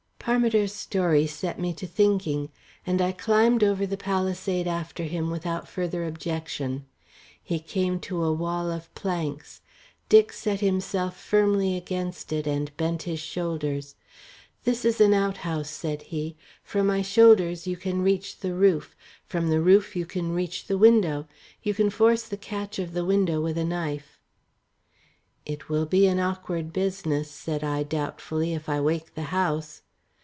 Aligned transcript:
Parmiter's 0.23 0.71
story 0.71 1.25
set 1.25 1.59
me 1.59 1.73
thinking, 1.73 2.49
and 2.85 3.01
I 3.01 3.11
climbed 3.11 3.63
over 3.63 3.87
the 3.87 3.97
palisade 3.97 4.67
after 4.67 5.03
him 5.05 5.31
without 5.31 5.67
further 5.67 6.05
objection. 6.05 6.85
He 7.41 7.59
came 7.59 7.99
to 8.01 8.23
a 8.23 8.31
wall 8.31 8.69
of 8.69 8.93
planks; 8.93 9.61
Dick 10.09 10.31
set 10.31 10.59
himself 10.59 11.19
firmly 11.19 11.75
against 11.75 12.31
it 12.31 12.45
and 12.45 12.71
bent 12.77 13.01
his 13.03 13.19
shoulders. 13.19 13.95
"This 14.63 14.85
is 14.85 15.01
an 15.01 15.15
outhouse," 15.15 15.71
said 15.71 16.03
he. 16.03 16.35
"From 16.63 16.85
my 16.85 17.01
shoulders 17.01 17.65
you 17.65 17.75
can 17.75 18.03
reach 18.03 18.39
the 18.41 18.53
roof. 18.53 18.95
From 19.25 19.49
the 19.49 19.59
roof 19.59 19.95
you 19.95 20.05
can 20.05 20.33
reach 20.35 20.67
the 20.67 20.77
window. 20.77 21.27
You 21.63 21.73
can 21.73 21.89
force 21.89 22.21
the 22.23 22.37
catch 22.37 22.77
of 22.77 22.93
the 22.93 23.03
window 23.03 23.41
with 23.41 23.57
a 23.57 23.65
knife." 23.65 24.19
"It 25.47 25.67
will 25.67 25.87
be 25.87 26.05
an 26.05 26.19
awkward 26.19 26.71
business," 26.71 27.29
said 27.31 27.63
I 27.63 27.81
doubtfully, 27.81 28.53
"if 28.53 28.69
I 28.69 28.79
wake 28.79 29.15
the 29.15 29.23
house." 29.33 29.81